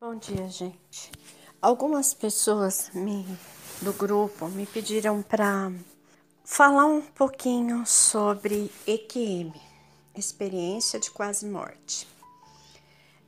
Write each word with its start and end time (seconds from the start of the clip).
Bom 0.00 0.14
dia, 0.14 0.48
gente. 0.48 1.10
Algumas 1.60 2.14
pessoas 2.14 2.88
me, 2.94 3.26
do 3.82 3.92
grupo 3.92 4.46
me 4.46 4.64
pediram 4.64 5.22
para 5.22 5.72
falar 6.44 6.86
um 6.86 7.02
pouquinho 7.02 7.84
sobre 7.84 8.70
EQM, 8.86 9.52
experiência 10.14 11.00
de 11.00 11.10
quase 11.10 11.46
morte. 11.46 12.06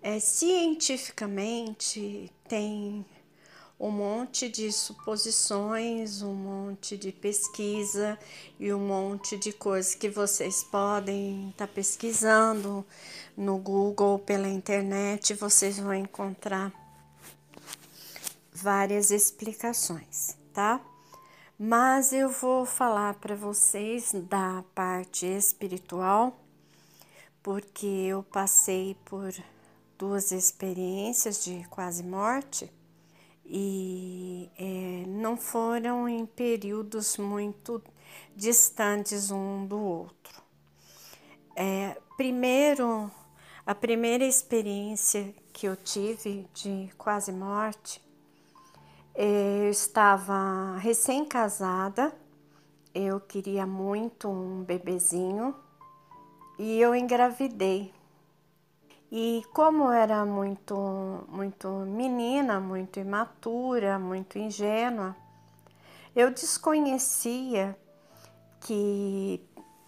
É, 0.01 0.21
cientificamente, 0.21 2.31
tem 2.49 3.05
um 3.81 3.91
monte 3.91 4.47
de 4.47 4.71
suposições, 4.71 6.21
um 6.21 6.35
monte 6.35 6.99
de 6.99 7.11
pesquisa 7.11 8.19
e 8.59 8.71
um 8.75 8.79
monte 8.79 9.39
de 9.39 9.55
coisas 9.55 9.95
que 9.95 10.11
vocês 10.11 10.63
podem 10.63 11.49
estar 11.49 11.67
tá 11.67 11.73
pesquisando 11.73 12.85
no 13.35 13.57
Google, 13.57 14.19
pela 14.19 14.47
internet, 14.49 15.33
vocês 15.33 15.79
vão 15.79 15.95
encontrar 15.95 16.71
várias 18.53 19.11
explicações, 19.11 20.37
tá? 20.53 20.79
Mas 21.59 22.13
eu 22.13 22.29
vou 22.29 22.67
falar 22.67 23.15
para 23.15 23.35
vocês 23.35 24.13
da 24.29 24.63
parte 24.75 25.25
espiritual, 25.25 26.39
porque 27.43 27.87
eu 27.87 28.23
passei 28.23 28.95
por 29.07 29.33
duas 29.99 30.33
experiências 30.33 31.43
de 31.43 31.67
quase 31.71 32.03
morte 32.03 32.71
e 33.53 34.49
é, 34.57 35.05
não 35.09 35.37
foram 35.37 36.09
em 36.09 36.25
períodos 36.25 37.17
muito 37.17 37.83
distantes 38.37 39.33
um 39.33 39.67
do 39.67 39.77
outro. 39.77 40.41
É, 41.57 42.01
primeiro, 42.17 43.11
a 43.67 43.75
primeira 43.75 44.25
experiência 44.25 45.35
que 45.53 45.67
eu 45.67 45.75
tive 45.75 46.47
de 46.55 46.91
quase 46.97 47.33
morte, 47.33 48.01
é, 49.17 49.67
eu 49.67 49.71
estava 49.71 50.77
recém-casada, 50.77 52.15
eu 52.95 53.19
queria 53.19 53.67
muito 53.67 54.29
um 54.29 54.63
bebezinho 54.63 55.57
e 56.57 56.81
eu 56.81 56.95
engravidei. 56.95 57.93
E 59.13 59.43
como 59.53 59.91
era 59.91 60.25
muito, 60.25 61.25
muito 61.29 61.69
menina, 61.69 62.61
muito 62.61 63.01
imatura, 63.01 63.99
muito 63.99 64.39
ingênua, 64.39 65.17
eu 66.15 66.31
desconhecia 66.31 67.77
que 68.61 69.41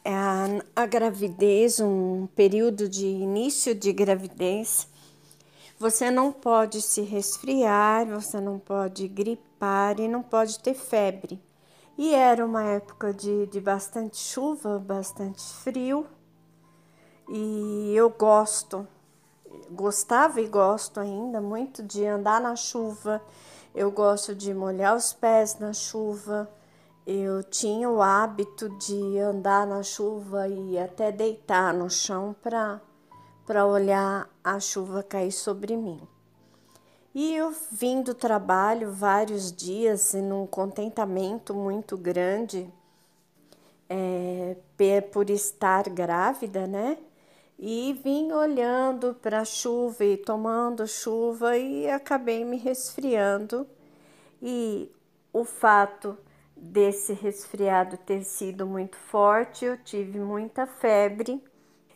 a, 0.05 0.83
a 0.83 0.87
gravidez, 0.87 1.79
um 1.79 2.27
período 2.35 2.89
de 2.89 3.07
início 3.07 3.77
de 3.77 3.93
gravidez, 3.93 4.89
você 5.79 6.11
não 6.11 6.33
pode 6.33 6.83
se 6.83 7.03
resfriar, 7.03 8.07
você 8.07 8.41
não 8.41 8.59
pode 8.59 9.07
gripar 9.07 10.01
e 10.01 10.09
não 10.09 10.23
pode 10.23 10.59
ter 10.59 10.75
febre. 10.75 11.41
E 11.97 12.13
era 12.13 12.45
uma 12.45 12.65
época 12.65 13.15
de, 13.15 13.47
de 13.47 13.61
bastante 13.61 14.17
chuva, 14.17 14.81
bastante 14.81 15.43
frio, 15.43 16.07
e 17.29 17.93
eu 17.95 18.11
gosto 18.11 18.87
gostava 19.71 20.41
e 20.41 20.47
gosto 20.47 21.01
ainda 21.01 21.41
muito 21.41 21.83
de 21.83 22.07
andar 22.07 22.41
na 22.41 22.57
chuva. 22.57 23.23
Eu 23.75 23.91
gosto 23.91 24.35
de 24.35 24.53
molhar 24.53 24.97
os 24.97 25.13
pés 25.13 25.59
na 25.59 25.73
chuva. 25.73 26.51
Eu 27.07 27.43
tinha 27.43 27.89
o 27.91 28.01
hábito 28.01 28.69
de 28.79 29.19
andar 29.19 29.67
na 29.67 29.83
chuva 29.83 30.47
e 30.49 30.79
até 30.79 31.11
deitar 31.11 31.75
no 31.75 31.91
chão 31.91 32.35
para 32.43 32.81
para 33.45 33.67
olhar 33.67 34.31
a 34.43 34.61
chuva 34.61 35.03
cair 35.03 35.33
sobre 35.33 35.77
mim. 35.77 36.01
E 37.15 37.35
eu 37.35 37.53
vim 37.71 38.01
do 38.01 38.15
trabalho 38.15 38.91
vários 38.93 39.53
dias 39.53 40.15
num 40.15 40.47
contentamento 40.47 41.53
muito 41.53 41.97
grande 41.97 42.73
é, 43.89 44.57
por 45.13 45.29
estar 45.29 45.89
grávida, 45.91 46.67
né? 46.67 46.97
E 47.65 47.93
vim 48.03 48.33
olhando 48.33 49.15
para 49.23 49.43
a 49.43 49.45
chuva 49.45 50.05
e 50.05 50.17
tomando 50.17 50.85
chuva 50.85 51.57
e 51.57 51.89
acabei 51.89 52.45
me 52.45 52.57
resfriando. 52.57 53.65
E 54.43 54.91
o 55.33 55.45
fato 55.45 56.19
desse 56.57 57.13
resfriado 57.13 57.97
ter 57.99 58.25
sido 58.25 58.67
muito 58.67 58.97
forte, 58.97 59.65
eu 59.65 59.79
tive 59.79 60.19
muita 60.19 60.67
febre. 60.67 61.41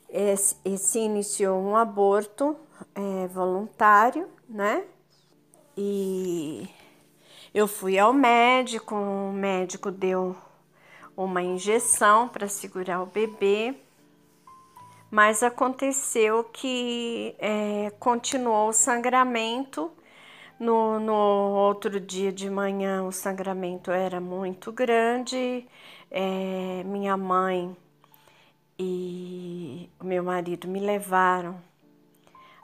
Esse, 0.08 0.54
esse 0.64 1.00
iniciou 1.00 1.60
um 1.60 1.74
aborto 1.74 2.56
é, 2.94 3.26
voluntário, 3.26 4.28
né? 4.48 4.84
E 5.76 6.68
eu 7.52 7.66
fui 7.66 7.98
ao 7.98 8.12
médico, 8.12 8.94
o 8.94 9.32
médico 9.32 9.90
deu 9.90 10.36
uma 11.16 11.42
injeção 11.42 12.28
para 12.28 12.46
segurar 12.46 13.02
o 13.02 13.06
bebê 13.06 13.74
mas 15.10 15.42
aconteceu 15.42 16.44
que 16.44 17.34
é, 17.38 17.90
continuou 17.98 18.68
o 18.68 18.72
sangramento. 18.72 19.90
No, 20.58 20.98
no 20.98 21.12
outro 21.12 22.00
dia 22.00 22.32
de 22.32 22.48
manhã, 22.48 23.04
o 23.04 23.12
sangramento 23.12 23.90
era 23.90 24.20
muito 24.20 24.72
grande. 24.72 25.66
É, 26.10 26.82
minha 26.84 27.16
mãe 27.16 27.76
e 28.78 29.88
o 30.00 30.04
meu 30.04 30.22
marido 30.22 30.68
me 30.68 30.80
levaram 30.80 31.60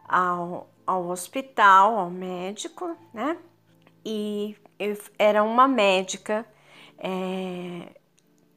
ao, 0.08 0.69
ao 0.86 1.08
hospital, 1.08 1.98
ao 1.98 2.10
médico, 2.10 2.97
né? 3.12 3.36
E 4.04 4.56
eu, 4.78 4.97
era 5.19 5.42
uma 5.42 5.69
médica 5.69 6.47
é, 6.98 7.88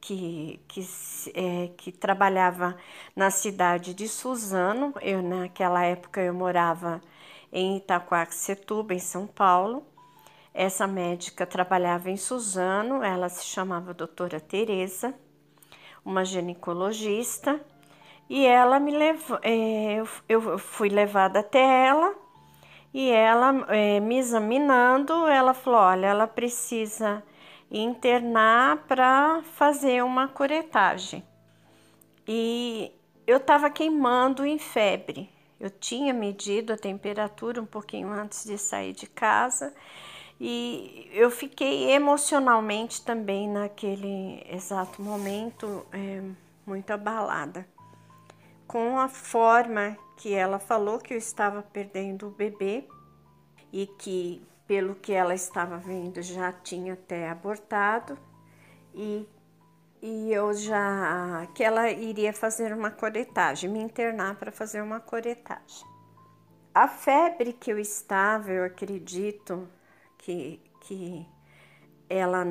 que, 0.06 0.60
que, 0.68 0.80
é, 1.34 1.70
que 1.76 1.90
trabalhava 1.90 2.76
na 3.14 3.28
cidade 3.28 3.92
de 3.92 4.06
Suzano. 4.06 4.94
Eu, 5.02 5.20
naquela 5.20 5.82
época, 5.84 6.20
eu 6.20 6.32
morava 6.32 7.00
em 7.52 7.78
Itaquaquecetuba, 7.78 8.94
em 8.94 9.00
São 9.00 9.26
Paulo. 9.26 9.84
Essa 10.54 10.86
médica 10.86 11.44
trabalhava 11.44 12.08
em 12.08 12.16
Suzano, 12.16 13.02
ela 13.02 13.28
se 13.28 13.44
chamava 13.44 13.92
doutora 13.92 14.38
Tereza, 14.38 15.12
uma 16.04 16.24
ginecologista, 16.24 17.60
e 18.30 18.46
ela 18.46 18.78
me 18.78 18.96
levou, 18.96 19.38
é, 19.42 20.02
eu 20.28 20.58
fui 20.58 20.88
levada 20.88 21.40
até 21.40 21.86
ela, 21.88 22.14
e 22.94 23.10
ela, 23.10 23.66
é, 23.68 24.00
me 24.00 24.16
examinando, 24.16 25.26
ela 25.26 25.52
falou, 25.52 25.80
olha, 25.80 26.06
ela 26.06 26.26
precisa 26.26 27.22
internar 27.70 28.84
para 28.86 29.42
fazer 29.54 30.02
uma 30.04 30.28
curetagem. 30.28 31.24
E 32.26 32.92
eu 33.26 33.38
estava 33.38 33.70
queimando 33.70 34.44
em 34.44 34.58
febre. 34.58 35.30
Eu 35.58 35.70
tinha 35.70 36.12
medido 36.12 36.72
a 36.72 36.76
temperatura 36.76 37.60
um 37.60 37.66
pouquinho 37.66 38.08
antes 38.10 38.44
de 38.44 38.58
sair 38.58 38.92
de 38.92 39.06
casa 39.06 39.74
e 40.38 41.08
eu 41.12 41.30
fiquei 41.30 41.90
emocionalmente 41.92 43.02
também 43.02 43.48
naquele 43.48 44.44
exato 44.50 45.00
momento 45.00 45.86
é, 45.92 46.22
muito 46.66 46.90
abalada 46.90 47.66
com 48.66 48.98
a 48.98 49.08
forma 49.08 49.96
que 50.16 50.34
ela 50.34 50.58
falou 50.58 50.98
que 50.98 51.14
eu 51.14 51.18
estava 51.18 51.62
perdendo 51.62 52.28
o 52.28 52.30
bebê 52.30 52.86
e 53.72 53.86
que 53.86 54.42
pelo 54.66 54.94
que 54.96 55.12
ela 55.12 55.34
estava 55.34 55.78
vendo, 55.78 56.20
já 56.22 56.52
tinha 56.52 56.94
até 56.94 57.28
abortado 57.30 58.18
e, 58.94 59.26
e 60.02 60.32
eu 60.32 60.52
já 60.54 61.46
que 61.54 61.62
ela 61.62 61.90
iria 61.90 62.32
fazer 62.32 62.72
uma 62.72 62.90
coretagem, 62.90 63.70
me 63.70 63.80
internar 63.80 64.36
para 64.36 64.50
fazer 64.50 64.82
uma 64.82 65.00
coretagem. 65.00 65.86
A 66.74 66.88
febre 66.88 67.52
que 67.52 67.72
eu 67.72 67.78
estava, 67.78 68.50
eu 68.52 68.64
acredito 68.64 69.68
que, 70.18 70.60
que 70.80 71.26
ela 72.08 72.46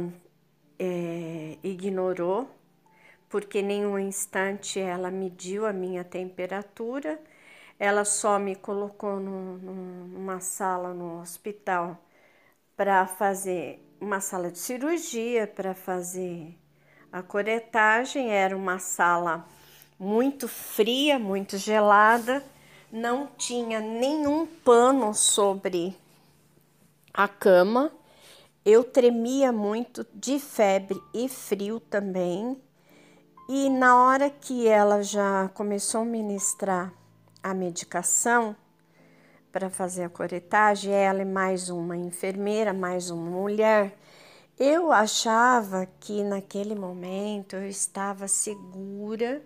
é, 0.80 1.58
ignorou, 1.64 2.50
porque 3.30 3.62
nenhum 3.62 4.00
instante 4.00 4.80
ela 4.80 5.12
mediu 5.12 5.66
a 5.66 5.74
minha 5.74 6.04
temperatura, 6.04 7.20
ela 7.78 8.06
só 8.06 8.40
me 8.40 8.56
colocou 8.56 9.20
no, 9.20 9.58
no, 9.58 10.08
numa 10.08 10.40
sala 10.40 10.94
no 10.94 11.20
hospital 11.22 12.00
para 12.76 13.08
fazer 13.08 13.82
uma 14.00 14.20
sala 14.20 14.52
de 14.52 14.60
cirurgia, 14.60 15.48
para 15.48 15.74
fazer 15.74 16.58
a 17.12 17.24
coretagem. 17.24 18.32
Era 18.32 18.56
uma 18.56 18.80
sala 18.80 19.46
muito 19.98 20.48
fria, 20.48 21.18
muito 21.18 21.58
gelada, 21.58 22.44
não 22.92 23.28
tinha 23.38 23.80
nenhum 23.80 24.46
pano 24.46 25.14
sobre 25.14 25.96
a 27.14 27.28
cama. 27.28 27.92
Eu 28.66 28.84
tremia 28.84 29.52
muito 29.52 30.06
de 30.14 30.40
febre 30.40 31.02
e 31.14 31.30
frio 31.30 31.80
também. 31.80 32.62
E 33.48 33.70
na 33.70 34.04
hora 34.04 34.30
que 34.30 34.68
ela 34.68 35.04
já 35.04 35.50
começou 35.54 36.02
a 36.02 36.06
ministrar 36.06 36.92
a 37.44 37.54
medicação, 37.54 38.56
para 39.56 39.70
fazer 39.70 40.04
a 40.04 40.10
coretagem, 40.10 40.92
ela 40.92 41.22
e 41.22 41.26
mais 41.26 41.70
uma 41.70 41.96
enfermeira, 41.96 42.74
mais 42.74 43.10
uma 43.10 43.32
mulher. 43.32 43.98
Eu 44.60 44.92
achava 44.92 45.88
que 45.98 46.26
naquele 46.26 46.76
momento 46.76 47.56
eu 47.56 47.66
estava 47.66 48.28
segura 48.28 49.42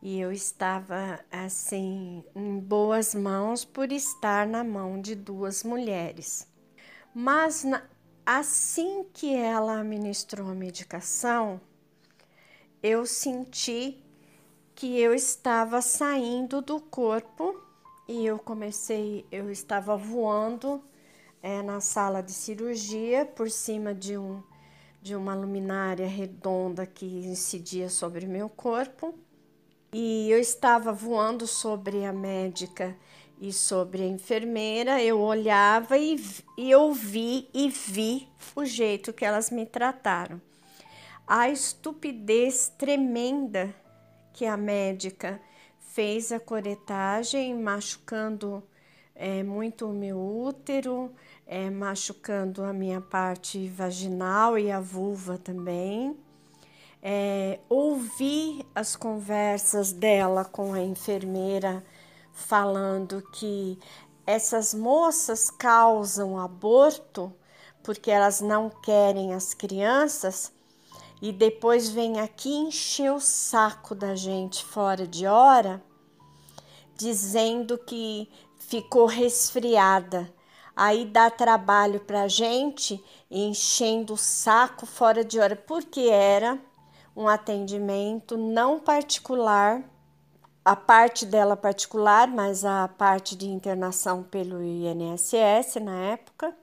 e 0.00 0.18
eu 0.18 0.32
estava 0.32 1.20
assim 1.30 2.24
em 2.34 2.58
boas 2.58 3.14
mãos 3.14 3.62
por 3.62 3.92
estar 3.92 4.46
na 4.46 4.64
mão 4.64 4.98
de 4.98 5.14
duas 5.14 5.62
mulheres. 5.62 6.48
Mas 7.14 7.62
na, 7.62 7.82
assim 8.24 9.04
que 9.12 9.36
ela 9.36 9.84
ministrou 9.84 10.48
a 10.48 10.54
medicação, 10.54 11.60
eu 12.82 13.04
senti 13.04 14.02
que 14.74 14.98
eu 14.98 15.12
estava 15.12 15.82
saindo 15.82 16.62
do 16.62 16.80
corpo 16.80 17.65
e 18.08 18.24
eu 18.24 18.38
comecei, 18.38 19.26
eu 19.30 19.50
estava 19.50 19.96
voando 19.96 20.82
é, 21.42 21.62
na 21.62 21.80
sala 21.80 22.22
de 22.22 22.32
cirurgia 22.32 23.24
por 23.24 23.50
cima 23.50 23.94
de 23.94 24.16
um 24.16 24.42
de 25.02 25.14
uma 25.14 25.36
luminária 25.36 26.08
redonda 26.08 26.84
que 26.84 27.06
incidia 27.06 27.88
sobre 27.88 28.26
meu 28.26 28.48
corpo 28.48 29.14
e 29.92 30.28
eu 30.28 30.38
estava 30.40 30.92
voando 30.92 31.46
sobre 31.46 32.04
a 32.04 32.12
médica 32.12 32.96
e 33.40 33.52
sobre 33.52 34.02
a 34.02 34.06
enfermeira. 34.06 35.00
Eu 35.00 35.20
olhava 35.20 35.96
e, 35.96 36.20
e 36.58 36.74
ouvi 36.74 37.48
e 37.54 37.68
vi 37.68 38.28
o 38.54 38.64
jeito 38.64 39.12
que 39.12 39.24
elas 39.24 39.50
me 39.50 39.64
trataram. 39.64 40.40
A 41.26 41.48
estupidez 41.48 42.72
tremenda 42.76 43.74
que 44.32 44.44
a 44.44 44.56
médica 44.56 45.40
fez 45.96 46.30
a 46.30 46.38
coretagem, 46.38 47.54
machucando 47.54 48.62
é, 49.14 49.42
muito 49.42 49.86
o 49.86 49.94
meu 49.94 50.18
útero, 50.18 51.10
é, 51.46 51.70
machucando 51.70 52.62
a 52.62 52.70
minha 52.70 53.00
parte 53.00 53.66
vaginal 53.70 54.58
e 54.58 54.70
a 54.70 54.78
vulva 54.78 55.38
também. 55.38 56.14
É, 57.02 57.60
ouvi 57.66 58.62
as 58.74 58.94
conversas 58.94 59.90
dela 59.90 60.44
com 60.44 60.74
a 60.74 60.82
enfermeira 60.82 61.82
falando 62.30 63.22
que 63.32 63.78
essas 64.26 64.74
moças 64.74 65.50
causam 65.50 66.38
aborto 66.38 67.32
porque 67.82 68.10
elas 68.10 68.42
não 68.42 68.68
querem 68.68 69.32
as 69.32 69.54
crianças 69.54 70.52
e 71.22 71.32
depois 71.32 71.88
vem 71.88 72.20
aqui 72.20 72.50
encher 72.50 73.10
o 73.10 73.20
saco 73.20 73.94
da 73.94 74.14
gente 74.14 74.62
fora 74.62 75.06
de 75.06 75.26
hora, 75.26 75.82
dizendo 76.96 77.78
que 77.78 78.28
ficou 78.58 79.06
resfriada. 79.06 80.32
Aí 80.74 81.04
dá 81.06 81.30
trabalho 81.30 82.00
para 82.00 82.28
gente 82.28 83.02
enchendo 83.30 84.14
o 84.14 84.18
saco 84.18 84.84
fora 84.84 85.24
de 85.24 85.38
hora, 85.38 85.56
porque 85.56 86.02
era 86.02 86.58
um 87.16 87.26
atendimento 87.28 88.36
não 88.36 88.78
particular, 88.78 89.82
a 90.64 90.76
parte 90.76 91.24
dela 91.24 91.56
particular, 91.56 92.28
mas 92.28 92.64
a 92.64 92.88
parte 92.88 93.36
de 93.36 93.48
internação 93.48 94.22
pelo 94.22 94.62
INSS 94.62 95.76
na 95.80 95.96
época. 95.96 96.54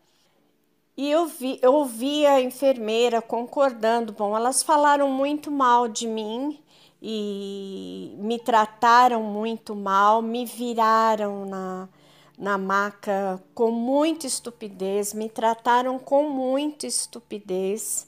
E 0.96 1.10
eu 1.10 1.26
vi, 1.26 1.58
eu 1.62 1.74
ouvi 1.74 2.26
a 2.26 2.40
enfermeira 2.40 3.22
concordando. 3.22 4.14
Bom, 4.14 4.36
elas 4.36 4.62
falaram 4.62 5.10
muito 5.10 5.50
mal 5.50 5.88
de 5.88 6.06
mim 6.06 6.63
e 7.06 8.16
me 8.18 8.40
trataram 8.40 9.22
muito 9.22 9.76
mal, 9.76 10.22
me 10.22 10.46
viraram 10.46 11.46
na, 11.46 11.90
na 12.38 12.58
maca 12.58 13.44
com 13.54 13.72
muita 13.72 14.26
estupidez, 14.26 15.14
me 15.14 15.28
trataram 15.28 16.00
com 16.00 16.30
muita 16.30 16.88
estupidez. 16.88 18.08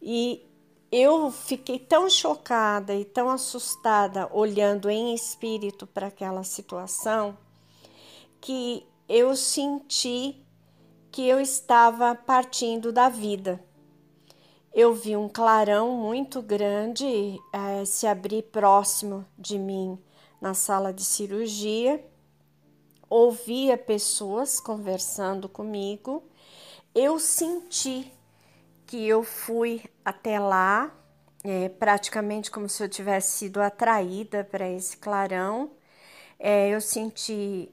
E 0.00 0.46
eu 0.92 1.32
fiquei 1.32 1.80
tão 1.80 2.08
chocada 2.08 2.94
e 2.94 3.04
tão 3.04 3.28
assustada 3.28 4.28
olhando 4.32 4.88
em 4.88 5.12
espírito 5.12 5.84
para 5.84 6.06
aquela 6.06 6.44
situação 6.44 7.36
que 8.40 8.86
eu 9.08 9.34
senti 9.34 10.36
que 11.10 11.26
eu 11.26 11.40
estava 11.40 12.14
partindo 12.14 12.92
da 12.92 13.08
vida. 13.08 13.60
Eu 14.72 14.94
vi 14.94 15.16
um 15.16 15.28
clarão 15.28 15.96
muito 15.96 16.40
grande 16.40 17.04
é, 17.52 17.84
se 17.84 18.06
abrir 18.06 18.42
próximo 18.42 19.26
de 19.36 19.58
mim 19.58 19.98
na 20.40 20.54
sala 20.54 20.92
de 20.92 21.04
cirurgia, 21.04 22.02
ouvia 23.08 23.76
pessoas 23.76 24.60
conversando 24.60 25.48
comigo, 25.48 26.22
eu 26.94 27.18
senti 27.18 28.12
que 28.86 29.06
eu 29.06 29.24
fui 29.24 29.82
até 30.04 30.38
lá, 30.38 30.94
é, 31.42 31.68
praticamente 31.68 32.50
como 32.50 32.68
se 32.68 32.82
eu 32.82 32.88
tivesse 32.88 33.38
sido 33.38 33.60
atraída 33.60 34.44
para 34.44 34.68
esse 34.68 34.96
clarão. 34.96 35.70
É, 36.38 36.68
eu 36.68 36.80
senti 36.80 37.72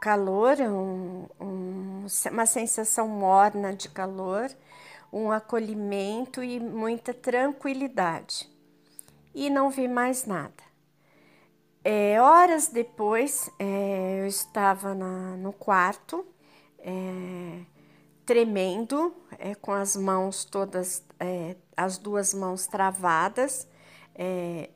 calor, 0.00 0.56
um, 0.60 1.26
um, 1.40 2.06
uma 2.32 2.44
sensação 2.44 3.06
morna 3.06 3.72
de 3.72 3.88
calor, 3.88 4.50
um 5.12 5.30
acolhimento 5.30 6.42
e 6.42 6.58
muita 6.58 7.12
tranquilidade. 7.12 8.50
E 9.34 9.50
não 9.50 9.70
vi 9.70 9.86
mais 9.86 10.24
nada. 10.24 10.72
É, 11.84 12.20
horas 12.20 12.68
depois, 12.68 13.50
é, 13.58 14.20
eu 14.20 14.26
estava 14.26 14.94
na, 14.94 15.36
no 15.36 15.52
quarto, 15.52 16.24
é, 16.78 17.60
tremendo, 18.24 19.14
é, 19.38 19.54
com 19.54 19.72
as 19.72 19.96
mãos 19.96 20.44
todas, 20.44 21.04
é, 21.18 21.56
as 21.76 21.98
duas 21.98 22.32
mãos 22.32 22.66
travadas, 22.66 23.68
é, 24.14 24.70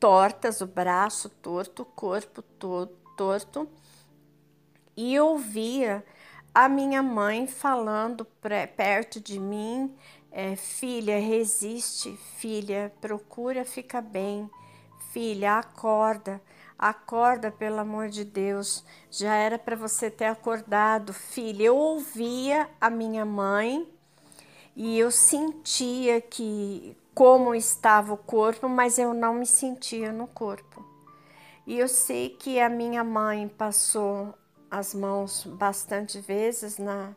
tortas, 0.00 0.60
o 0.60 0.66
braço 0.66 1.28
torto, 1.28 1.82
o 1.82 1.86
corpo 1.86 2.42
todo 2.42 2.92
torto, 3.16 3.68
e 4.96 5.18
ouvia 5.20 6.04
a 6.54 6.68
minha 6.68 7.02
mãe 7.02 7.46
falando 7.46 8.26
perto 8.76 9.20
de 9.20 9.38
mim: 9.38 9.94
é, 10.30 10.56
filha, 10.56 11.18
resiste, 11.18 12.16
filha, 12.36 12.92
procura 13.00 13.64
ficar 13.64 14.02
bem, 14.02 14.50
filha, 15.12 15.58
acorda. 15.58 16.40
Acorda, 16.78 17.48
pelo 17.48 17.78
amor 17.78 18.08
de 18.08 18.24
Deus. 18.24 18.84
Já 19.08 19.34
era 19.36 19.56
para 19.56 19.76
você 19.76 20.10
ter 20.10 20.24
acordado, 20.24 21.12
filha. 21.12 21.64
Eu 21.64 21.76
ouvia 21.76 22.68
a 22.80 22.90
minha 22.90 23.24
mãe 23.24 23.88
e 24.74 24.98
eu 24.98 25.12
sentia 25.12 26.20
que 26.20 26.96
como 27.14 27.54
estava 27.54 28.12
o 28.14 28.16
corpo, 28.16 28.68
mas 28.68 28.98
eu 28.98 29.14
não 29.14 29.34
me 29.34 29.46
sentia 29.46 30.10
no 30.10 30.26
corpo. 30.26 30.84
E 31.64 31.78
eu 31.78 31.86
sei 31.86 32.30
que 32.30 32.58
a 32.58 32.68
minha 32.68 33.04
mãe 33.04 33.46
passou 33.46 34.34
as 34.72 34.94
mãos 34.94 35.44
bastante 35.44 36.18
vezes 36.18 36.78
na, 36.78 37.14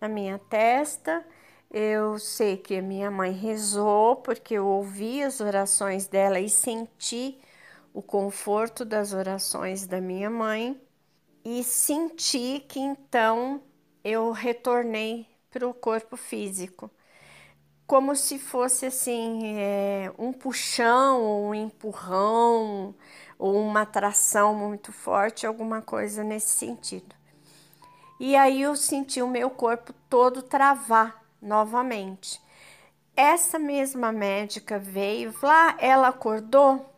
na 0.00 0.08
minha 0.08 0.38
testa. 0.38 1.22
Eu 1.70 2.18
sei 2.18 2.56
que 2.56 2.80
minha 2.80 3.10
mãe 3.10 3.30
rezou 3.30 4.16
porque 4.16 4.54
eu 4.54 4.66
ouvi 4.66 5.22
as 5.22 5.38
orações 5.38 6.06
dela 6.06 6.40
e 6.40 6.48
senti 6.48 7.38
o 7.92 8.00
conforto 8.00 8.86
das 8.86 9.12
orações 9.12 9.86
da 9.86 10.00
minha 10.00 10.30
mãe 10.30 10.80
e 11.44 11.62
senti 11.62 12.64
que 12.66 12.80
então 12.80 13.60
eu 14.02 14.32
retornei 14.32 15.26
para 15.50 15.68
o 15.68 15.74
corpo 15.74 16.16
físico, 16.16 16.90
como 17.86 18.16
se 18.16 18.38
fosse 18.38 18.86
assim 18.86 19.58
é, 19.58 20.10
um 20.18 20.32
puxão, 20.32 21.48
um 21.48 21.54
empurrão 21.54 22.94
ou 23.44 23.60
uma 23.60 23.82
atração 23.82 24.54
muito 24.54 24.90
forte, 24.90 25.46
alguma 25.46 25.82
coisa 25.82 26.24
nesse 26.24 26.52
sentido. 26.54 27.14
E 28.18 28.34
aí 28.34 28.62
eu 28.62 28.74
senti 28.74 29.20
o 29.20 29.28
meu 29.28 29.50
corpo 29.50 29.92
todo 30.08 30.40
travar 30.40 31.22
novamente. 31.42 32.40
Essa 33.14 33.58
mesma 33.58 34.10
médica 34.10 34.78
veio, 34.78 35.34
lá 35.42 35.76
ela 35.78 36.08
acordou 36.08 36.94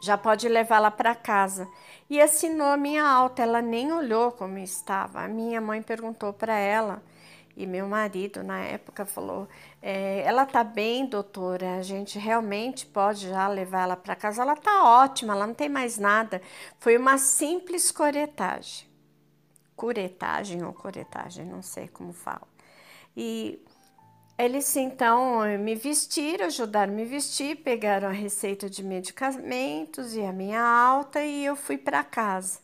já 0.00 0.16
pode 0.18 0.48
levá-la 0.48 0.90
para 0.90 1.14
casa. 1.14 1.68
E 2.08 2.18
assinou 2.18 2.68
a 2.68 2.76
minha 2.76 3.06
alta, 3.06 3.42
ela 3.42 3.60
nem 3.60 3.92
olhou 3.92 4.32
como 4.32 4.58
estava. 4.58 5.20
A 5.20 5.28
minha 5.28 5.60
mãe 5.60 5.80
perguntou 5.80 6.32
para 6.32 6.56
ela, 6.56 7.00
e 7.56 7.66
meu 7.66 7.86
marido 7.86 8.42
na 8.42 8.60
época 8.60 9.04
falou: 9.04 9.48
é, 9.80 10.22
Ela 10.22 10.46
tá 10.46 10.64
bem, 10.64 11.06
doutora, 11.06 11.76
a 11.76 11.82
gente 11.82 12.18
realmente 12.18 12.86
pode 12.86 13.28
já 13.28 13.46
levar 13.48 13.82
ela 13.82 13.96
para 13.96 14.16
casa. 14.16 14.42
Ela 14.42 14.56
tá 14.56 14.84
ótima, 14.84 15.34
ela 15.34 15.46
não 15.46 15.54
tem 15.54 15.68
mais 15.68 15.98
nada. 15.98 16.40
Foi 16.78 16.96
uma 16.96 17.18
simples 17.18 17.90
coretagem. 17.90 18.88
Curetagem 19.76 20.64
ou 20.64 20.72
coretagem, 20.72 21.44
não 21.44 21.62
sei 21.62 21.88
como 21.88 22.12
fala. 22.12 22.46
E 23.16 23.62
eles 24.38 24.74
então 24.76 25.42
me 25.58 25.74
vestiram, 25.74 26.46
ajudaram 26.46 26.92
a 26.92 26.96
me 26.96 27.04
vestir, 27.04 27.56
pegaram 27.56 28.08
a 28.08 28.12
receita 28.12 28.68
de 28.68 28.82
medicamentos 28.82 30.14
e 30.14 30.22
a 30.22 30.32
minha 30.32 30.62
alta 30.62 31.22
e 31.22 31.44
eu 31.44 31.54
fui 31.54 31.76
para 31.76 32.02
casa. 32.02 32.61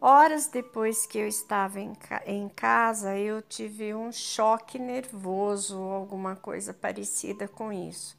Horas 0.00 0.48
depois 0.48 1.06
que 1.06 1.18
eu 1.18 1.26
estava 1.26 1.80
em, 1.80 1.92
em 2.26 2.48
casa, 2.48 3.16
eu 3.16 3.40
tive 3.40 3.94
um 3.94 4.12
choque 4.12 4.78
nervoso, 4.78 5.78
alguma 5.78 6.36
coisa 6.36 6.74
parecida 6.74 7.48
com 7.48 7.72
isso, 7.72 8.18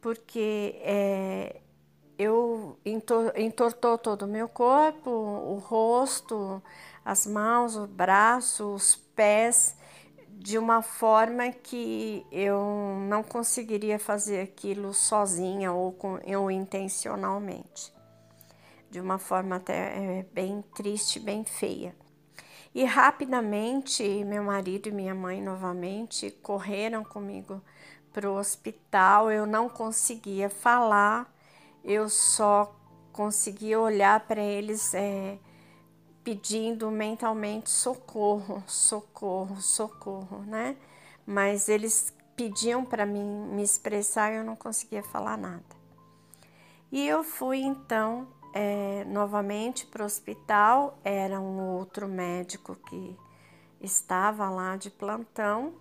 porque 0.00 0.76
é, 0.80 1.60
eu 2.18 2.78
entor, 2.84 3.32
entortou 3.36 3.98
todo 3.98 4.22
o 4.22 4.28
meu 4.28 4.48
corpo, 4.48 5.10
o 5.10 5.58
rosto, 5.58 6.62
as 7.04 7.26
mãos, 7.26 7.76
o 7.76 7.86
braço, 7.86 8.72
os 8.72 8.96
pés, 8.96 9.76
de 10.28 10.58
uma 10.58 10.82
forma 10.82 11.50
que 11.50 12.26
eu 12.32 12.96
não 13.08 13.22
conseguiria 13.22 13.98
fazer 13.98 14.40
aquilo 14.40 14.92
sozinha 14.94 15.72
ou, 15.72 15.92
com, 15.92 16.18
ou 16.36 16.50
intencionalmente. 16.50 17.92
De 18.92 19.00
uma 19.00 19.16
forma 19.16 19.56
até 19.56 20.18
é, 20.18 20.26
bem 20.34 20.62
triste, 20.74 21.18
bem 21.18 21.44
feia. 21.44 21.96
E 22.74 22.84
rapidamente 22.84 24.22
meu 24.22 24.44
marido 24.44 24.90
e 24.90 24.92
minha 24.92 25.14
mãe 25.14 25.40
novamente 25.40 26.30
correram 26.42 27.02
comigo 27.02 27.62
para 28.12 28.30
o 28.30 28.36
hospital. 28.36 29.32
Eu 29.32 29.46
não 29.46 29.66
conseguia 29.66 30.50
falar, 30.50 31.34
eu 31.82 32.06
só 32.10 32.76
conseguia 33.14 33.80
olhar 33.80 34.20
para 34.26 34.42
eles 34.42 34.92
é, 34.92 35.38
pedindo 36.22 36.90
mentalmente 36.90 37.70
socorro, 37.70 38.62
socorro, 38.66 39.58
socorro, 39.62 40.42
né? 40.46 40.76
Mas 41.26 41.66
eles 41.70 42.12
pediam 42.36 42.84
para 42.84 43.06
mim 43.06 43.48
me 43.54 43.62
expressar 43.62 44.34
e 44.34 44.36
eu 44.36 44.44
não 44.44 44.54
conseguia 44.54 45.02
falar 45.02 45.38
nada. 45.38 45.64
E 46.90 47.08
eu 47.08 47.24
fui 47.24 47.60
então 47.60 48.28
é, 48.52 49.04
novamente 49.04 49.86
para 49.86 50.02
o 50.02 50.06
hospital, 50.06 50.98
era 51.02 51.40
um 51.40 51.76
outro 51.76 52.06
médico 52.06 52.76
que 52.88 53.16
estava 53.80 54.48
lá 54.50 54.76
de 54.76 54.90
plantão. 54.90 55.74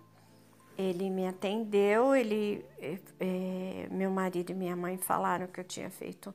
Ele 0.78 1.10
me 1.10 1.28
atendeu, 1.28 2.16
ele, 2.16 2.66
é, 3.20 3.88
meu 3.92 4.10
marido 4.10 4.52
e 4.52 4.56
minha 4.56 4.76
mãe 4.76 4.98
falaram 4.98 5.48
que 5.48 5.60
eu 5.60 5.64
tinha 5.64 5.90
feito 5.90 6.34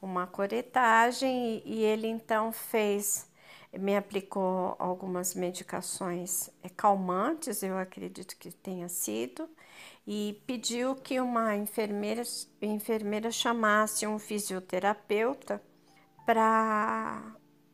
uma 0.00 0.26
coretagem 0.26 1.62
e, 1.64 1.80
e 1.80 1.82
ele 1.82 2.08
então 2.08 2.50
fez 2.50 3.28
me 3.78 3.96
aplicou 3.96 4.76
algumas 4.78 5.34
medicações 5.34 6.48
é, 6.62 6.68
calmantes, 6.68 7.62
eu 7.62 7.76
acredito 7.76 8.36
que 8.36 8.50
tenha 8.52 8.88
sido, 8.88 9.48
e 10.06 10.40
pediu 10.46 10.94
que 10.94 11.20
uma 11.20 11.56
enfermeira, 11.56 12.22
enfermeira 12.62 13.30
chamasse 13.30 14.06
um 14.06 14.18
fisioterapeuta 14.18 15.60
para 16.24 17.22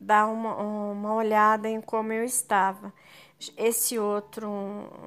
dar 0.00 0.26
uma, 0.26 0.56
uma 0.56 1.14
olhada 1.14 1.68
em 1.68 1.80
como 1.80 2.12
eu 2.12 2.24
estava. 2.24 2.92
Esse 3.56 3.98
outro 3.98 4.50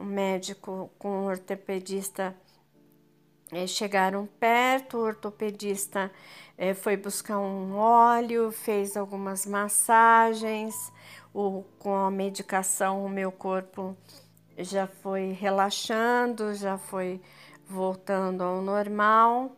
médico 0.03 0.89
com 0.97 1.25
ortopedista 1.25 2.35
é, 3.51 3.67
chegaram 3.67 4.27
perto, 4.39 4.97
o 4.97 5.01
ortopedista 5.01 6.11
é, 6.57 6.73
foi 6.73 6.97
buscar 6.97 7.39
um 7.39 7.75
óleo, 7.75 8.51
fez 8.51 8.97
algumas 8.97 9.45
massagens, 9.45 10.91
o, 11.33 11.63
com 11.77 11.95
a 11.95 12.09
medicação 12.09 13.05
o 13.05 13.09
meu 13.09 13.31
corpo 13.31 13.95
já 14.57 14.87
foi 14.87 15.31
relaxando, 15.31 16.53
já 16.53 16.77
foi 16.77 17.21
voltando 17.67 18.43
ao 18.43 18.61
normal. 18.61 19.51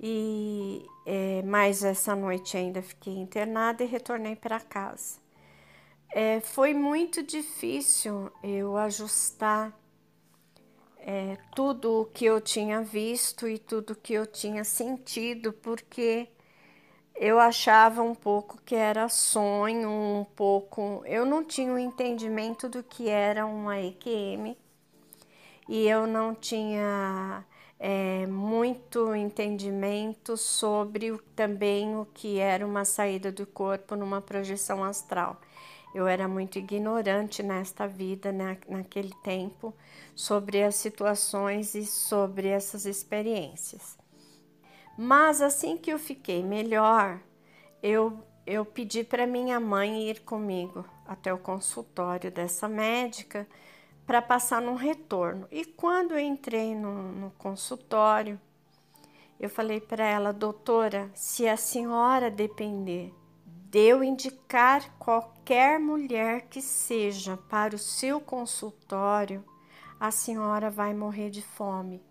E 0.00 0.84
é, 1.04 1.42
mais 1.42 1.82
essa 1.82 2.14
noite 2.14 2.56
ainda 2.56 2.82
fiquei 2.82 3.14
internada 3.14 3.82
e 3.82 3.86
retornei 3.86 4.36
para 4.36 4.60
casa. 4.60 5.20
É, 6.14 6.40
foi 6.40 6.74
muito 6.74 7.22
difícil 7.22 8.30
eu 8.42 8.76
ajustar 8.76 9.72
é, 10.98 11.36
tudo 11.54 12.02
o 12.02 12.04
que 12.04 12.24
eu 12.24 12.40
tinha 12.40 12.82
visto 12.82 13.48
e 13.48 13.58
tudo 13.58 13.96
que 13.96 14.12
eu 14.12 14.26
tinha 14.26 14.62
sentido, 14.62 15.52
porque 15.52 16.28
eu 17.14 17.38
achava 17.38 18.02
um 18.02 18.14
pouco 18.14 18.60
que 18.64 18.74
era 18.74 19.08
sonho, 19.08 19.88
um 19.88 20.24
pouco. 20.36 21.02
Eu 21.06 21.24
não 21.24 21.44
tinha 21.44 21.72
o 21.72 21.74
um 21.74 21.78
entendimento 21.78 22.68
do 22.68 22.82
que 22.82 23.08
era 23.08 23.46
uma 23.46 23.80
EQM 23.80 24.56
e 25.68 25.88
eu 25.88 26.06
não 26.06 26.34
tinha 26.34 27.44
é, 27.84 28.28
muito 28.28 29.12
entendimento 29.12 30.36
sobre 30.36 31.18
também 31.34 31.96
o 31.96 32.06
que 32.06 32.38
era 32.38 32.64
uma 32.64 32.84
saída 32.84 33.32
do 33.32 33.44
corpo 33.44 33.96
numa 33.96 34.20
projeção 34.20 34.84
astral. 34.84 35.40
Eu 35.92 36.06
era 36.06 36.28
muito 36.28 36.60
ignorante 36.60 37.42
nesta 37.42 37.88
vida, 37.88 38.30
né, 38.30 38.56
naquele 38.68 39.12
tempo, 39.24 39.74
sobre 40.14 40.62
as 40.62 40.76
situações 40.76 41.74
e 41.74 41.84
sobre 41.84 42.46
essas 42.46 42.86
experiências. 42.86 43.98
Mas 44.96 45.42
assim 45.42 45.76
que 45.76 45.92
eu 45.92 45.98
fiquei 45.98 46.40
melhor, 46.40 47.18
eu, 47.82 48.16
eu 48.46 48.64
pedi 48.64 49.02
para 49.02 49.26
minha 49.26 49.58
mãe 49.58 50.08
ir 50.08 50.20
comigo 50.20 50.84
até 51.04 51.34
o 51.34 51.38
consultório 51.38 52.30
dessa 52.30 52.68
médica 52.68 53.44
para 54.12 54.20
passar 54.20 54.60
num 54.60 54.74
retorno. 54.74 55.48
E 55.50 55.64
quando 55.64 56.12
eu 56.12 56.18
entrei 56.18 56.74
no, 56.74 57.12
no 57.12 57.30
consultório, 57.30 58.38
eu 59.40 59.48
falei 59.48 59.80
para 59.80 60.04
ela, 60.04 60.34
doutora, 60.34 61.10
se 61.14 61.48
a 61.48 61.56
senhora 61.56 62.30
depender 62.30 63.10
de 63.46 63.78
eu 63.78 64.04
indicar 64.04 64.92
qualquer 64.98 65.80
mulher 65.80 66.42
que 66.42 66.60
seja 66.60 67.38
para 67.48 67.74
o 67.74 67.78
seu 67.78 68.20
consultório, 68.20 69.42
a 69.98 70.10
senhora 70.10 70.68
vai 70.68 70.92
morrer 70.92 71.30
de 71.30 71.40
fome. 71.40 72.04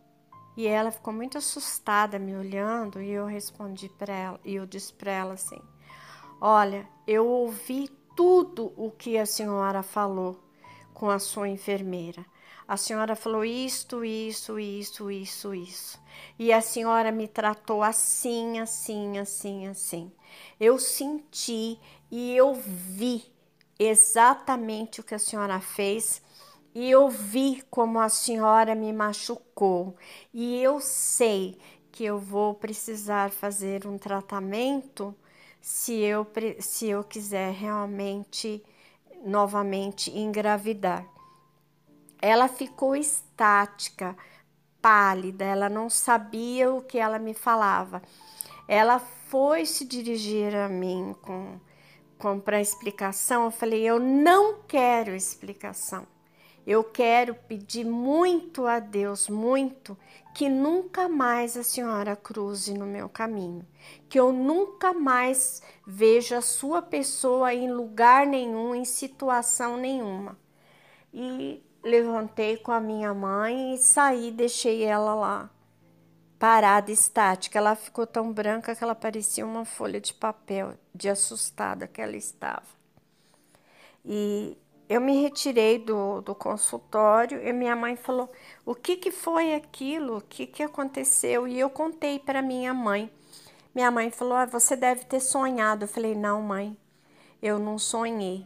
E 0.58 0.66
ela 0.66 0.90
ficou 0.90 1.14
muito 1.14 1.38
assustada 1.38 2.18
me 2.18 2.36
olhando 2.36 3.00
e 3.00 3.12
eu 3.12 3.28
respondi 3.28 3.90
para 3.90 4.12
ela, 4.12 4.40
e 4.44 4.56
eu 4.56 4.66
disse 4.66 4.92
para 4.92 5.12
ela 5.12 5.34
assim: 5.36 5.62
"Olha, 6.42 6.90
eu 7.06 7.28
ouvi 7.28 7.88
tudo 8.16 8.74
o 8.76 8.90
que 8.90 9.20
a 9.20 9.26
senhora 9.28 9.84
falou 9.84 10.50
com 11.02 11.10
a 11.10 11.18
sua 11.18 11.50
enfermeira. 11.50 12.24
A 12.68 12.78
senhora 12.78 13.16
falou 13.16 13.44
isto, 13.44 14.06
isso, 14.06 14.60
isso, 14.60 15.10
isso, 15.10 15.52
isso. 15.52 16.00
E 16.38 16.54
a 16.54 16.62
senhora 16.62 17.12
me 17.12 17.28
tratou 17.28 17.82
assim, 17.82 18.60
assim, 18.60 19.18
assim, 19.18 19.66
assim. 19.66 20.12
Eu 20.60 20.78
senti 20.78 21.80
e 22.12 22.38
eu 22.38 22.54
vi 22.54 23.24
exatamente 23.80 25.02
o 25.02 25.04
que 25.04 25.16
a 25.16 25.20
senhora 25.20 25.60
fez 25.60 26.22
e 26.76 26.92
eu 26.92 27.10
vi 27.10 27.64
como 27.72 28.00
a 28.00 28.08
senhora 28.08 28.76
me 28.76 28.94
machucou 28.94 29.96
e 30.32 30.62
eu 30.62 30.80
sei 30.80 31.58
que 31.92 32.06
eu 32.06 32.20
vou 32.20 32.54
precisar 32.54 33.32
fazer 33.32 33.88
um 33.88 33.98
tratamento 33.98 35.16
se 35.60 35.94
eu, 35.94 36.28
se 36.60 36.90
eu 36.90 37.04
quiser 37.04 37.54
realmente 37.54 38.64
novamente 39.24 40.12
engravidar. 40.12 41.06
Ela 42.22 42.48
ficou 42.48 42.96
estática, 42.96 44.16
pálida, 44.82 45.44
ela 45.46 45.70
não 45.70 45.90
sabia 45.90 46.72
o 46.72 46.82
que 46.82 46.98
ela 46.98 47.20
me 47.20 47.34
falava. 47.34 48.02
Ela 48.68 49.00
foi 49.00 49.66
se 49.66 49.86
dirigir 49.86 50.56
a 50.56 50.68
mim 50.68 51.16
com, 51.22 51.60
com 52.18 52.40
para 52.40 52.62
explicação, 52.62 53.46
eu 53.46 53.52
falei: 53.52 53.82
eu 53.82 54.00
não 54.00 54.62
quero 54.68 55.16
explicação. 55.16 56.06
Eu 56.66 56.84
quero 56.84 57.34
pedir 57.34 57.86
muito 57.86 58.68
a 58.68 58.80
Deus, 58.80 59.28
muito, 59.28 59.98
que 60.36 60.48
nunca 60.48 61.10
mais 61.10 61.58
a 61.58 61.64
senhora 61.64 62.16
cruze 62.16 62.74
no 62.74 62.86
meu 62.86 63.10
caminho, 63.10 63.66
que 64.08 64.20
eu 64.20 64.32
nunca 64.32 64.94
mais 64.94 65.62
veja 65.86 66.38
a 66.38 66.42
sua 66.42 66.82
pessoa 66.82 67.54
em 67.54 67.72
lugar 67.72 68.28
nenhum, 68.28 68.76
em 68.76 68.86
situação 68.86 69.78
nenhuma. 69.78 70.38
E 71.14 71.64
levantei 71.84 72.58
com 72.58 72.72
a 72.72 72.80
minha 72.80 73.14
mãe 73.14 73.74
e 73.74 73.78
saí, 73.78 74.32
deixei 74.32 74.84
ela 74.84 75.16
lá 75.16 75.50
parada, 76.42 76.92
estática. 76.92 77.60
Ela 77.60 77.76
ficou 77.76 78.08
tão 78.08 78.34
branca 78.34 78.76
que 78.76 78.84
ela 78.84 78.96
parecia 78.96 79.46
uma 79.46 79.64
folha 79.64 80.02
de 80.02 80.12
papel, 80.12 80.74
de 80.94 81.08
assustada 81.08 81.88
que 81.88 82.02
ela 82.02 82.16
estava. 82.16 82.66
E 84.04 84.58
eu 84.94 85.00
me 85.00 85.22
retirei 85.22 85.80
do, 85.80 86.22
do 86.22 86.36
consultório 86.36 87.42
e 87.48 87.54
minha 87.54 87.76
mãe 87.76 87.96
falou: 87.96 88.32
O 88.66 88.76
que, 88.76 88.98
que 88.98 89.12
foi 89.12 89.56
aquilo? 89.56 90.18
O 90.18 90.22
que, 90.22 90.46
que 90.46 90.64
aconteceu? 90.64 91.48
E 91.48 91.60
eu 91.60 91.70
contei 91.70 92.20
para 92.20 92.42
minha 92.42 92.74
mãe. 92.74 93.12
Minha 93.74 93.90
mãe 93.90 94.12
falou: 94.12 94.34
ah, 94.34 94.46
Você 94.46 94.76
deve 94.76 95.06
ter 95.06 95.20
sonhado. 95.20 95.86
Eu 95.86 95.88
falei: 95.88 96.16
Não, 96.16 96.42
mãe, 96.42 96.76
eu 97.42 97.58
não 97.58 97.78
sonhei. 97.78 98.46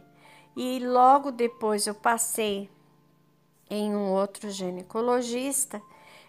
E 0.56 0.78
logo 0.78 1.30
depois 1.32 1.86
eu 1.86 1.94
passei 1.94 2.70
em 3.68 3.94
um 3.94 4.12
outro 4.12 4.50
ginecologista 4.50 5.82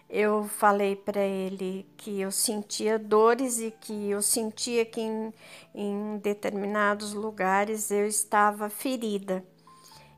eu 0.08 0.44
falei 0.44 0.96
para 0.96 1.20
ele 1.20 1.86
que 1.96 2.18
eu 2.18 2.30
sentia 2.30 2.98
dores 2.98 3.60
e 3.60 3.70
que 3.70 4.08
eu 4.08 4.22
sentia 4.22 4.84
que 4.86 5.02
em, 5.02 5.34
em 5.74 6.18
determinados 6.18 7.12
lugares 7.12 7.90
eu 7.90 8.06
estava 8.06 8.70
ferida. 8.70 9.44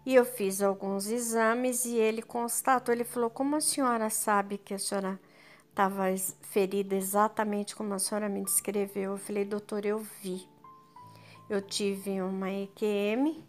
E 0.05 0.15
eu 0.15 0.25
fiz 0.25 0.63
alguns 0.63 1.09
exames 1.09 1.85
e 1.85 1.97
ele 1.97 2.23
constatou, 2.23 2.95
ele 2.95 3.05
falou, 3.05 3.29
como 3.29 3.57
a 3.57 3.61
senhora 3.61 4.09
sabe 4.09 4.57
que 4.57 4.73
a 4.73 4.79
senhora 4.79 5.21
estava 5.69 6.05
ferida 6.43 6.95
exatamente 6.95 7.77
como 7.77 7.95
a 7.95 7.99
senhora 7.99 8.29
me 8.29 8.43
descreveu? 8.43 9.13
Eu 9.13 9.19
falei, 9.19 9.45
doutor, 9.45 9.85
eu 9.85 9.99
vi. 10.23 10.49
Eu 11.49 11.61
tive 11.61 12.21
uma 12.23 12.51
EQM 12.51 13.45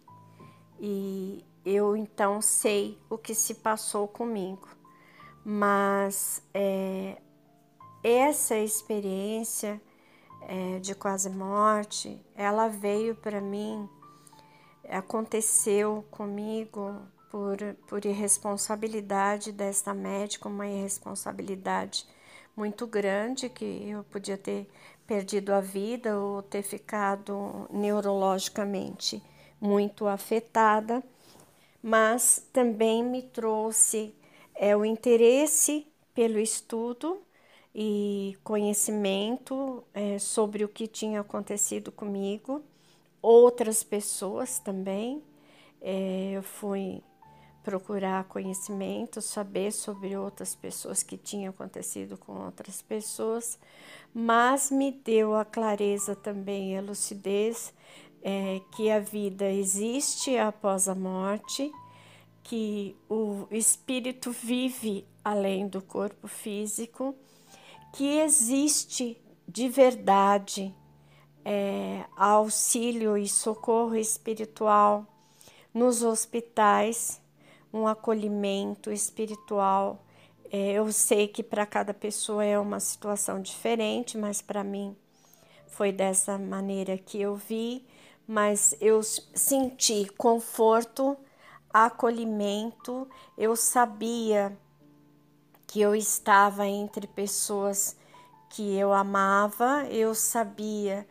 e 0.78 1.44
eu 1.64 1.96
então 1.96 2.42
sei 2.42 2.98
o 3.08 3.16
que 3.16 3.34
se 3.34 3.54
passou 3.54 4.06
comigo. 4.06 4.68
Mas 5.44 6.42
é, 6.52 7.16
essa 8.02 8.56
experiência 8.56 9.80
é, 10.48 10.78
de 10.80 10.94
quase 10.94 11.30
morte, 11.30 12.20
ela 12.34 12.68
veio 12.68 13.14
para 13.14 13.40
mim 13.40 13.88
aconteceu 14.92 16.04
comigo 16.10 17.00
por, 17.30 17.56
por 17.86 18.04
irresponsabilidade 18.04 19.52
desta 19.52 19.94
médica, 19.94 20.48
uma 20.48 20.68
irresponsabilidade 20.68 22.06
muito 22.54 22.86
grande 22.86 23.48
que 23.48 23.88
eu 23.88 24.04
podia 24.04 24.36
ter 24.36 24.68
perdido 25.06 25.52
a 25.52 25.60
vida 25.60 26.18
ou 26.18 26.42
ter 26.42 26.62
ficado 26.62 27.66
neurologicamente 27.70 29.22
muito 29.60 30.06
afetada, 30.06 31.02
mas 31.82 32.46
também 32.52 33.02
me 33.02 33.22
trouxe 33.22 34.14
é, 34.54 34.76
o 34.76 34.84
interesse 34.84 35.86
pelo 36.14 36.38
estudo 36.38 37.22
e 37.74 38.36
conhecimento 38.44 39.82
é, 39.94 40.18
sobre 40.18 40.64
o 40.64 40.68
que 40.68 40.86
tinha 40.86 41.20
acontecido 41.20 41.90
comigo 41.90 42.62
outras 43.22 43.84
pessoas 43.84 44.58
também. 44.58 45.22
É, 45.80 46.32
eu 46.34 46.42
fui 46.42 47.02
procurar 47.62 48.24
conhecimento, 48.24 49.22
saber 49.22 49.72
sobre 49.72 50.16
outras 50.16 50.54
pessoas 50.54 51.02
que 51.02 51.16
tinha 51.16 51.50
acontecido 51.50 52.18
com 52.18 52.32
outras 52.44 52.82
pessoas, 52.82 53.58
mas 54.12 54.70
me 54.70 54.90
deu 54.90 55.36
a 55.36 55.44
clareza 55.44 56.16
também, 56.16 56.76
a 56.76 56.82
lucidez 56.82 57.72
é, 58.20 58.60
que 58.74 58.90
a 58.90 58.98
vida 58.98 59.48
existe 59.50 60.36
após 60.36 60.88
a 60.88 60.94
morte, 60.94 61.70
que 62.42 62.96
o 63.08 63.46
espírito 63.52 64.32
vive 64.32 65.06
além 65.24 65.68
do 65.68 65.80
corpo 65.80 66.26
físico, 66.26 67.14
que 67.92 68.18
existe 68.18 69.16
de 69.46 69.68
verdade 69.68 70.74
é, 71.44 72.04
auxílio 72.16 73.16
e 73.16 73.28
socorro 73.28 73.96
espiritual 73.96 75.06
nos 75.72 76.02
hospitais, 76.02 77.20
um 77.72 77.86
acolhimento 77.86 78.90
espiritual. 78.90 80.04
É, 80.50 80.72
eu 80.72 80.92
sei 80.92 81.26
que 81.28 81.42
para 81.42 81.64
cada 81.64 81.94
pessoa 81.94 82.44
é 82.44 82.58
uma 82.58 82.80
situação 82.80 83.40
diferente, 83.40 84.18
mas 84.18 84.42
para 84.42 84.62
mim 84.62 84.96
foi 85.66 85.90
dessa 85.90 86.36
maneira 86.38 86.98
que 86.98 87.20
eu 87.20 87.34
vi, 87.34 87.84
mas 88.26 88.76
eu 88.80 89.02
senti 89.02 90.06
conforto, 90.16 91.16
acolhimento, 91.72 93.08
eu 93.38 93.56
sabia 93.56 94.56
que 95.66 95.80
eu 95.80 95.94
estava 95.94 96.66
entre 96.66 97.06
pessoas 97.06 97.96
que 98.50 98.76
eu 98.76 98.92
amava, 98.92 99.86
eu 99.88 100.14
sabia 100.14 101.06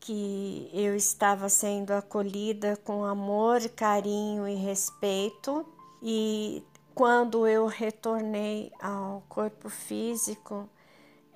que 0.00 0.70
eu 0.72 0.96
estava 0.96 1.48
sendo 1.48 1.92
acolhida 1.92 2.76
com 2.84 3.04
amor, 3.04 3.60
carinho 3.76 4.48
e 4.48 4.54
respeito. 4.54 5.64
E 6.02 6.64
quando 6.94 7.46
eu 7.46 7.66
retornei 7.66 8.72
ao 8.80 9.22
corpo 9.28 9.68
físico, 9.68 10.68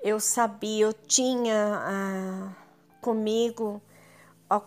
eu 0.02 0.18
sabia, 0.18 0.86
eu 0.86 0.92
tinha 0.92 1.82
ah, 1.84 2.52
comigo 3.00 3.80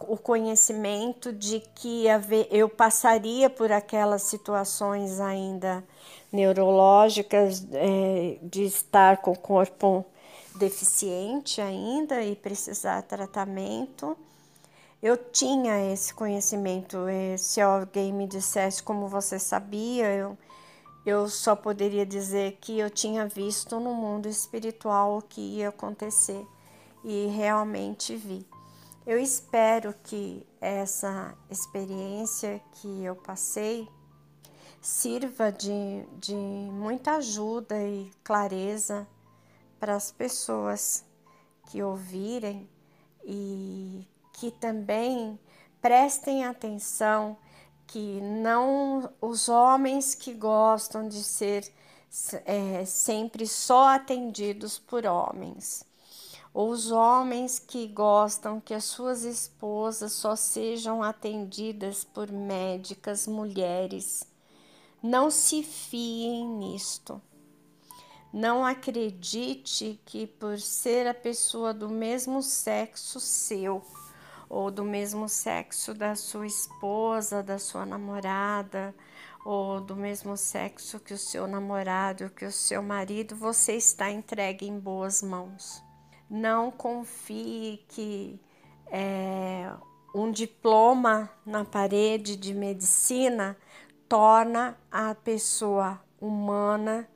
o 0.07 0.17
conhecimento 0.17 1.31
de 1.31 1.61
que 1.75 2.05
eu 2.51 2.67
passaria 2.67 3.49
por 3.49 3.71
aquelas 3.71 4.23
situações 4.23 5.19
ainda 5.19 5.83
neurológicas, 6.31 7.65
é, 7.71 8.37
de 8.41 8.63
estar 8.63 9.17
com 9.17 9.31
o 9.31 9.37
corpo 9.37 10.05
deficiente 10.57 11.61
ainda 11.61 12.21
e 12.21 12.35
precisar 12.35 13.01
de 13.01 13.07
tratamento. 13.07 14.17
Eu 15.01 15.15
tinha 15.15 15.91
esse 15.93 16.13
conhecimento. 16.13 16.97
Se 17.37 17.61
alguém 17.61 18.11
me 18.11 18.27
dissesse 18.27 18.81
como 18.81 19.07
você 19.07 19.37
sabia, 19.37 20.13
eu, 20.13 20.37
eu 21.05 21.29
só 21.29 21.55
poderia 21.55 22.05
dizer 22.05 22.57
que 22.59 22.79
eu 22.79 22.89
tinha 22.89 23.27
visto 23.27 23.79
no 23.79 23.93
mundo 23.93 24.27
espiritual 24.27 25.19
o 25.19 25.21
que 25.21 25.39
ia 25.39 25.69
acontecer 25.69 26.45
e 27.03 27.27
realmente 27.27 28.15
vi. 28.15 28.45
Eu 29.05 29.17
espero 29.17 29.93
que 30.03 30.45
essa 30.59 31.33
experiência 31.49 32.61
que 32.73 33.05
eu 33.05 33.15
passei 33.15 33.87
sirva 34.81 35.51
de, 35.51 36.05
de 36.19 36.35
muita 36.35 37.15
ajuda 37.15 37.81
e 37.81 38.11
clareza 38.23 39.07
para 39.79 39.95
as 39.95 40.11
pessoas 40.11 41.05
que 41.69 41.81
ouvirem 41.83 42.69
e 43.23 44.07
que 44.33 44.51
também 44.51 45.39
prestem 45.81 46.45
atenção 46.45 47.37
que 47.87 48.19
não 48.21 49.09
os 49.21 49.47
homens 49.47 50.13
que 50.13 50.33
gostam 50.33 51.07
de 51.07 51.23
ser 51.23 51.71
é, 52.45 52.85
sempre 52.85 53.47
só 53.47 53.89
atendidos 53.89 54.77
por 54.77 55.05
homens, 55.05 55.85
ou 56.53 56.69
os 56.69 56.91
homens 56.91 57.59
que 57.59 57.87
gostam 57.87 58.59
que 58.59 58.73
as 58.73 58.83
suas 58.85 59.23
esposas 59.23 60.13
só 60.13 60.35
sejam 60.35 61.03
atendidas 61.03 62.03
por 62.03 62.31
médicas 62.31 63.27
mulheres, 63.27 64.27
não 65.01 65.29
se 65.29 65.63
fiem 65.63 66.47
nisto. 66.47 67.21
Não 68.33 68.65
acredite 68.65 69.99
que 70.05 70.27
por 70.27 70.59
ser 70.59 71.07
a 71.07 71.13
pessoa 71.13 71.73
do 71.73 71.89
mesmo 71.89 72.41
sexo 72.41 73.19
seu 73.19 73.81
ou 74.49 74.71
do 74.71 74.83
mesmo 74.83 75.27
sexo 75.27 75.93
da 75.93 76.15
sua 76.15 76.47
esposa, 76.47 77.43
da 77.43 77.59
sua 77.59 77.85
namorada, 77.85 78.95
ou 79.45 79.79
do 79.79 79.95
mesmo 79.95 80.35
sexo 80.35 80.99
que 80.99 81.13
o 81.13 81.17
seu 81.17 81.47
namorado, 81.47 82.29
que 82.29 82.45
o 82.45 82.51
seu 82.51 82.81
marido, 82.81 83.35
você 83.35 83.73
está 83.73 84.09
entregue 84.09 84.67
em 84.67 84.79
boas 84.79 85.21
mãos. 85.21 85.83
Não 86.29 86.71
confie 86.71 87.85
que 87.87 88.39
é, 88.87 89.71
um 90.13 90.31
diploma 90.31 91.29
na 91.45 91.63
parede 91.63 92.35
de 92.35 92.53
medicina 92.53 93.55
torna 94.09 94.77
a 94.91 95.15
pessoa 95.15 96.01
humana 96.19 97.07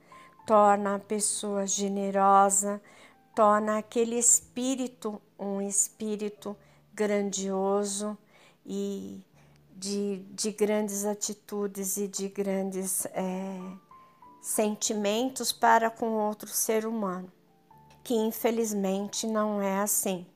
torna 0.45 0.95
a 0.95 0.99
pessoa 0.99 1.65
generosa, 1.65 2.81
torna 3.35 3.77
aquele 3.77 4.17
espírito 4.17 5.21
um 5.41 5.59
espírito 5.59 6.55
grandioso 6.93 8.15
e 8.63 9.19
de, 9.75 10.17
de 10.29 10.51
grandes 10.51 11.03
atitudes 11.03 11.97
e 11.97 12.07
de 12.07 12.29
grandes 12.29 13.07
é, 13.07 13.59
sentimentos 14.39 15.51
para 15.51 15.89
com 15.89 16.11
outro 16.11 16.47
ser 16.47 16.85
humano, 16.85 17.31
que 18.03 18.13
infelizmente 18.13 19.25
não 19.25 19.59
é 19.59 19.79
assim. 19.79 20.27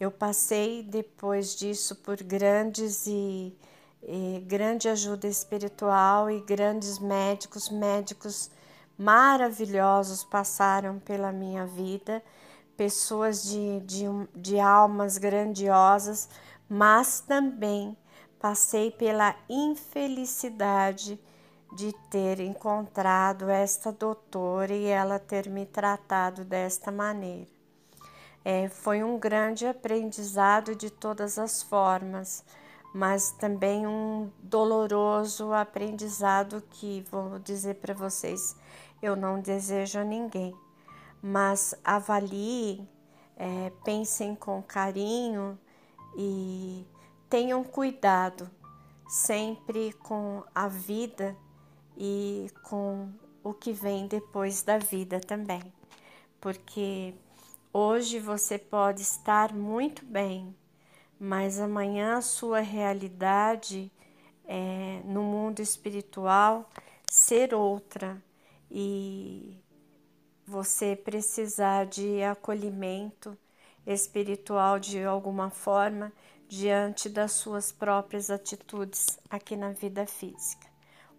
Eu 0.00 0.10
passei 0.10 0.82
depois 0.82 1.54
disso 1.54 1.94
por 1.94 2.20
grandes 2.20 3.06
e, 3.06 3.56
e 4.02 4.40
grande 4.44 4.88
ajuda 4.88 5.28
espiritual 5.28 6.28
e 6.28 6.40
grandes 6.40 6.98
médicos, 6.98 7.68
médicos 7.68 8.50
maravilhosos 8.98 10.24
passaram 10.24 10.98
pela 10.98 11.32
minha 11.32 11.66
vida, 11.66 12.22
pessoas 12.76 13.42
de, 13.42 13.80
de, 13.80 14.04
de 14.34 14.58
almas 14.58 15.18
grandiosas, 15.18 16.28
mas 16.68 17.20
também 17.20 17.96
passei 18.38 18.90
pela 18.90 19.36
infelicidade 19.48 21.20
de 21.74 21.92
ter 22.10 22.40
encontrado 22.40 23.48
esta 23.48 23.90
doutora 23.90 24.74
e 24.74 24.86
ela 24.86 25.18
ter 25.18 25.48
me 25.48 25.64
tratado 25.64 26.44
desta 26.44 26.90
maneira. 26.90 27.50
É, 28.44 28.68
foi 28.68 29.02
um 29.02 29.18
grande 29.18 29.66
aprendizado 29.66 30.74
de 30.74 30.90
todas 30.90 31.38
as 31.38 31.62
formas, 31.62 32.44
mas 32.92 33.32
também 33.32 33.86
um 33.86 34.30
doloroso 34.42 35.52
aprendizado 35.52 36.62
que 36.70 37.04
vou 37.10 37.38
dizer 37.38 37.76
para 37.76 37.94
vocês, 37.94 38.54
eu 39.00 39.16
não 39.16 39.40
desejo 39.40 39.98
a 39.98 40.04
ninguém, 40.04 40.54
mas 41.22 41.74
avaliem, 41.82 42.88
é, 43.36 43.72
pensem 43.84 44.34
com 44.34 44.62
carinho 44.62 45.58
e 46.16 46.86
tenham 47.30 47.64
cuidado 47.64 48.50
sempre 49.08 49.92
com 49.94 50.44
a 50.54 50.68
vida 50.68 51.36
e 51.96 52.50
com 52.62 53.08
o 53.42 53.52
que 53.52 53.72
vem 53.72 54.06
depois 54.06 54.62
da 54.62 54.78
vida 54.78 55.18
também, 55.18 55.62
porque 56.40 57.14
hoje 57.72 58.18
você 58.18 58.58
pode 58.58 59.02
estar 59.02 59.52
muito 59.52 60.04
bem, 60.04 60.54
mas 61.24 61.60
amanhã 61.60 62.20
sua 62.20 62.58
realidade 62.58 63.92
é, 64.44 65.00
no 65.04 65.22
mundo 65.22 65.60
espiritual 65.60 66.68
ser 67.08 67.54
outra 67.54 68.20
e 68.68 69.56
você 70.44 70.96
precisar 70.96 71.86
de 71.86 72.24
acolhimento 72.24 73.38
espiritual 73.86 74.80
de 74.80 75.00
alguma 75.04 75.48
forma 75.48 76.12
diante 76.48 77.08
das 77.08 77.30
suas 77.30 77.70
próprias 77.70 78.28
atitudes 78.28 79.16
aqui 79.30 79.54
na 79.54 79.70
vida 79.70 80.04
física. 80.04 80.66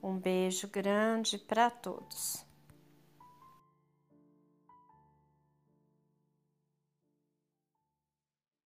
Um 0.03 0.17
beijo 0.17 0.67
grande 0.67 1.37
para 1.37 1.69
todos. 1.69 2.45